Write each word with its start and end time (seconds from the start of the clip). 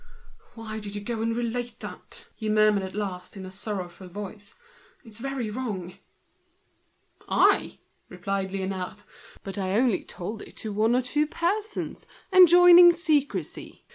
"Why 0.55 0.79
did 0.79 0.95
you 0.95 1.01
go 1.01 1.21
and 1.21 1.35
relate 1.37 1.79
that?" 1.81 2.27
he 2.33 2.49
murmured 2.49 2.81
at 2.83 2.95
last, 2.95 3.37
in 3.37 3.45
a 3.45 3.49
voice 3.49 3.61
full 3.61 4.07
of 4.07 4.13
grief. 4.15 4.55
"It's 5.05 5.19
very 5.19 5.51
bad." 5.51 5.99
"I?" 7.29 7.77
replied 8.09 8.49
Liénard; 8.49 9.03
"but 9.43 9.59
I 9.59 9.73
only 9.73 10.03
told 10.03 10.41
it 10.41 10.57
to 10.57 10.73
one 10.73 10.95
or 10.95 11.03
two 11.03 11.27
persons, 11.27 12.07
enjoining 12.33 12.91
secrecy. 12.91 13.85